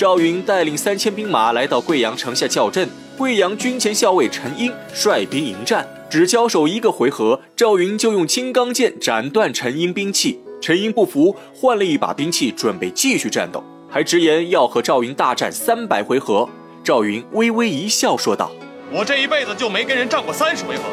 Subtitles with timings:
[0.00, 10.40] 赵云带领三千兵马来到贵阳城下叫阵，贵阳军前校尉陈英率兵迎战，只交手一个回合，赵云就用青钢剑斩断陈英兵器。
[10.58, 16.48] 陈英不服，换了一把兵器，准备继续战斗，还直言要和赵云大战三百回合。
[16.82, 18.50] 赵云微微一笑，说道
[18.90, 20.84] ：“我这一辈子就没跟人战过三十回合，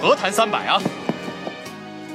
[0.00, 0.80] 何谈三百啊？”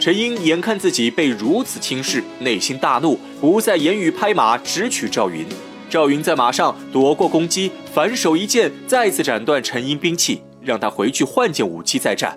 [0.01, 5.45] 陈英眼看自己被如此轻视，内心大怒，不再言语，拍马直取赵云。
[5.89, 12.35] 赵云在马上躲过攻击，反手一剑，再次斩断陈英兵器，让他回去换件武器再战。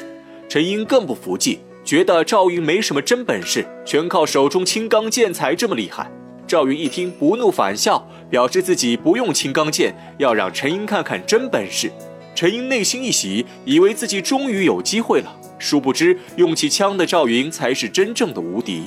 [0.49, 1.61] 陈英更不服气。
[1.83, 6.09] 觉得赵云没什么真本事，全靠手中青钢剑才这么厉害。
[6.47, 11.91] 赵云一听，不怒反笑，表示自己不用青钢剑，要让陈英看看真本事。
[12.35, 15.35] 陈英内心一喜，以为自己终于有机会了。
[15.59, 18.85] 殊不知，用起枪的赵云才是真正的无敌。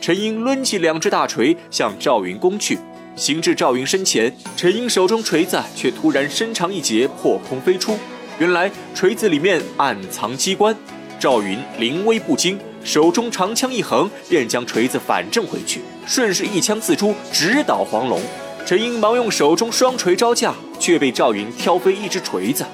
[0.00, 2.76] 陈英抡起两只大锤向赵云攻去，
[3.16, 7.98] 行至赵云身前，陈英手中锤子却突然伸长一截，破空飞出。
[8.38, 10.76] 原来锤子里面暗藏机关。
[11.18, 18.20] 赵云临危不惊，手中长枪一横，便将锤子反正回去，顺势一枪刺出，直捣黄龙。
[18.66, 22.66] 陈英忙用手中双锤招架，却被赵云挑飞一只锤子。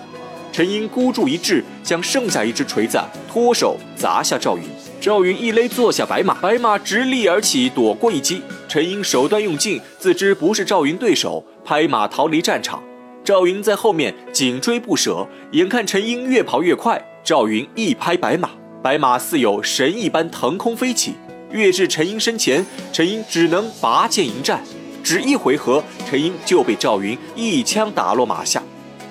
[0.51, 3.01] 陈英孤注一掷，将剩下一只锤子
[3.33, 4.65] 脱手砸下赵云。
[5.01, 8.43] 赵云一勒坐下白马，白马直立而起，躲过一击。
[8.73, 12.83] 陈英手段用尽，自知不是赵云对手，拍马逃离战场。
[13.23, 16.99] 赵云在后面紧追不舍，眼看陈英越跑越快。
[17.23, 18.49] 赵云一拍白马，
[18.83, 21.13] 白马似有神一般腾空飞起，
[21.51, 22.65] 跃至陈英身前。
[22.95, 24.65] 陈英只能拔剑迎战，
[25.05, 28.63] 只一回合，陈英就被赵云一枪打落马下。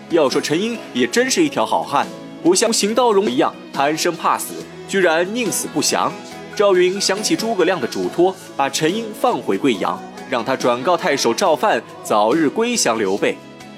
[0.09, 2.07] 要说陈英也真是一条好汉，
[2.41, 4.55] 不像邢道荣一样贪生怕死，
[4.87, 6.11] 居然宁死不降。
[6.55, 9.99] 赵云想起诸葛亮的嘱托，把陈英放回贵阳，
[10.29, 13.35] 让他转告太守赵范早日归降刘备。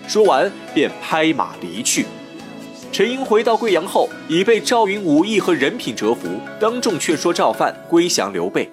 [0.07, 2.05] 说完，便拍马离去。
[2.91, 6.27] 陈英回到贵阳后，已被赵云武艺和人品折服，
[6.59, 8.69] 当众劝说赵范归降刘备。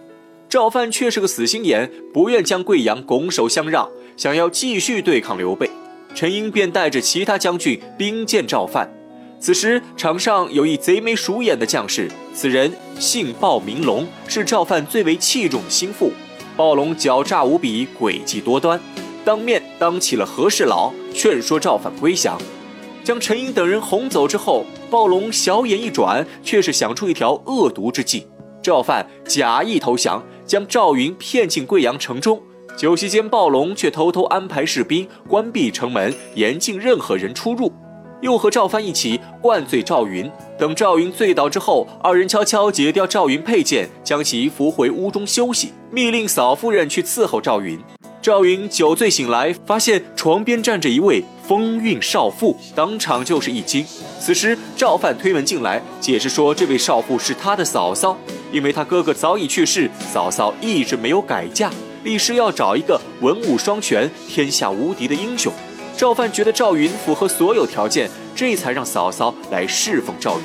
[0.49, 5.71] 赵范却是个死心眼，不愿将贵阳拱手相让，想要继续对抗刘备。
[6.15, 8.91] 陈英便带着其他将军兵见赵范。
[9.41, 16.13] 此时场上有一贼眉鼠眼的将士，此人姓鲍，名龙，是赵范最为器重的心腹。
[16.59, 18.79] 暴龙狡诈无比，诡计多端，
[19.25, 22.39] 当面当起了和事佬，劝说赵范归降。
[23.03, 28.27] 将陈英等人哄走之后，暴龙小眼一转，却是想出一条恶毒之计。
[28.63, 32.39] 赵范假意投降，将赵云骗进贵阳城中。
[32.77, 37.73] 酒席间，暴龙却偷偷安排士兵关闭城门，严禁任何人出入，
[38.21, 40.31] 又和赵范一起灌醉赵云。
[40.59, 47.79] 等赵云醉倒之后，二人悄悄解掉赵云佩剑，将其扶回屋中休息，命令嫂夫人去伺候赵云。
[48.23, 53.83] 赵云酒醉醒来，发现床边站着一位风韵少妇，当场就是一惊。
[54.21, 58.15] 此时赵范推门进来，解释说这位少妇是他的嫂嫂，
[58.53, 61.71] 因为他哥哥早已去世，嫂嫂一直没有改嫁，
[62.05, 65.51] 立誓要找一个文武双全、天下无敌的英雄。
[66.01, 70.45] 赵范觉得赵云符合所有条件，这才让嫂嫂来侍奉赵云。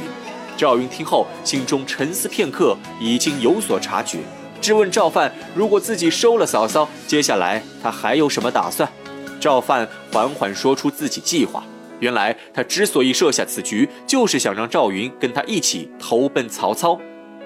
[0.58, 4.20] 赵云听后，心中沉思片刻，已经有所察觉。
[4.60, 8.92] 质问赵范：“如果自己收了嫂嫂，接下来他还有什么打算？”
[9.40, 11.64] 赵范缓缓说出自己计划。
[12.02, 17.00] 原来他之所以设下此局，就是想让赵云跟他一起投奔曹操。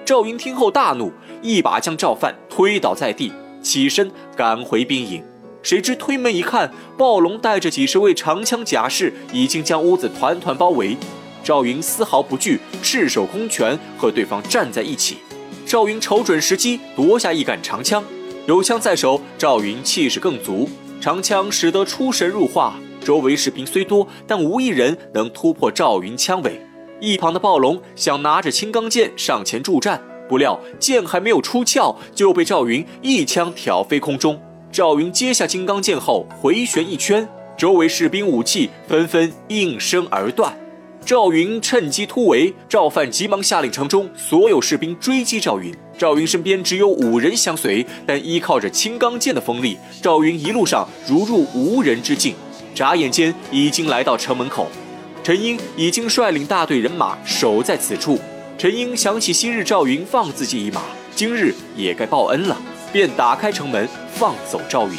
[0.04, 3.32] 赵云听后大怒，一把将赵范推倒在地，
[3.62, 5.22] 起身赶回兵营。
[5.62, 10.96] 谁知推门一看，暴龙带着几十位长枪甲士已经将屋子团团包围。
[11.44, 15.18] 赵云丝毫不惧，赤手空拳和对方站在一起。
[15.66, 18.02] 赵云瞅准时机，夺下一杆长枪，
[18.46, 20.68] 有枪在手，赵云气势更足。
[21.00, 26.60] 长枪使得出神入化，周围士兵虽多，但无一人能突破赵云枪尾。
[27.00, 34.40] 一旁的暴龙想拿着青钢剑上前助战，不料剑还没有出鞘，就被赵云一枪挑飞空中。
[34.72, 40.56] 赵云接下金刚剑后，回旋一圈，周围士兵武器纷纷应声而断。
[41.04, 45.74] 赵云趁机突围，赵范急忙下令城中所有士兵追击赵云。
[45.98, 52.36] 赵云身边只有五人相随，但依靠着青钢剑的锋利，赵云一路上如入无人之境。
[52.72, 54.68] 眨眼间已经来到城门口，
[55.24, 58.20] 陈英已经率领大队人马守在此处。
[58.56, 60.82] 陈英想起昔日赵云放自己一马，
[61.16, 62.56] 今日也该报恩了，
[62.92, 64.94] 便打开城门放走赵云。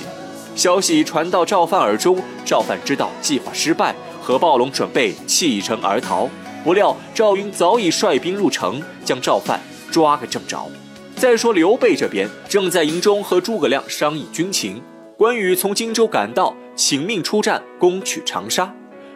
[0.55, 3.95] 消息传到赵范耳中，赵范知道计划失败。
[4.23, 6.29] 和暴龙准备弃城而逃，
[6.63, 9.59] 不料赵云早已率兵入城，将赵范
[9.89, 10.69] 抓个正着。
[11.15, 14.79] 再说刘备这边，正在营中和诸葛亮商议军情。
[15.17, 18.71] 关羽从荆州赶到，请命出战攻取长沙。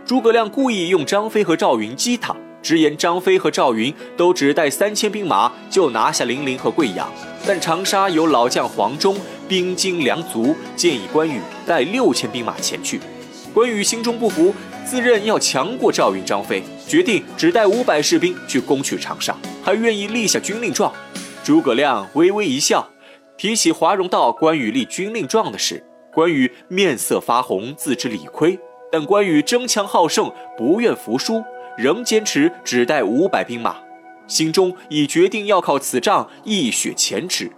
[0.06, 7.07] 诸葛亮故意用张飞和赵云激他，直言张飞和赵云都只带三千兵马就拿下零陵和贵阳，
[7.45, 9.15] 但长沙有老将黄忠
[9.47, 13.00] 兵精粮足，建议关羽带六千兵马前去。
[13.53, 14.51] 关羽心中不服，
[14.83, 20.91] 自认要强过赵云、张飞，决定只带五百士兵去攻取长沙，还愿意立下军令状。
[21.44, 22.89] 诸葛亮微微一笑，
[23.38, 28.57] 提起华容道关羽立军令状的事，关羽面色发红，自知理亏。
[28.91, 31.44] 但关羽争强好胜，不愿服输，
[31.77, 33.75] 仍坚持只带五百兵马，
[34.27, 37.51] 心中已决定要靠此仗一雪前耻。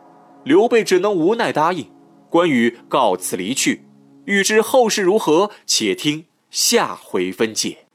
[0.43, 1.89] 刘备只能无奈答应。
[2.29, 3.85] 关羽告辞离去。
[4.25, 7.86] 欲知后事如何，且听下回分解。